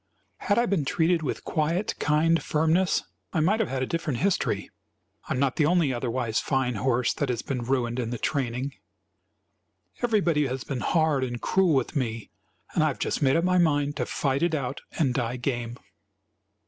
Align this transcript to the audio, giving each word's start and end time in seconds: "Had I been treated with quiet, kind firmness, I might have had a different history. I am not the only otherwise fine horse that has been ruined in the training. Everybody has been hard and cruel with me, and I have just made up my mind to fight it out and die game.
"Had 0.37 0.57
I 0.57 0.65
been 0.65 0.83
treated 0.83 1.21
with 1.21 1.43
quiet, 1.43 1.93
kind 1.99 2.41
firmness, 2.41 3.03
I 3.33 3.39
might 3.39 3.59
have 3.59 3.69
had 3.69 3.83
a 3.83 3.85
different 3.85 4.17
history. 4.17 4.71
I 5.29 5.33
am 5.33 5.37
not 5.39 5.57
the 5.57 5.67
only 5.67 5.93
otherwise 5.93 6.39
fine 6.39 6.73
horse 6.73 7.13
that 7.13 7.29
has 7.29 7.43
been 7.43 7.61
ruined 7.61 7.99
in 7.99 8.09
the 8.09 8.17
training. 8.17 8.73
Everybody 10.01 10.47
has 10.47 10.63
been 10.63 10.79
hard 10.79 11.23
and 11.23 11.39
cruel 11.39 11.75
with 11.75 11.95
me, 11.95 12.31
and 12.73 12.83
I 12.83 12.87
have 12.87 12.97
just 12.97 13.21
made 13.21 13.35
up 13.35 13.43
my 13.43 13.59
mind 13.59 13.95
to 13.97 14.07
fight 14.07 14.41
it 14.41 14.55
out 14.55 14.81
and 14.97 15.13
die 15.13 15.35
game. 15.37 15.77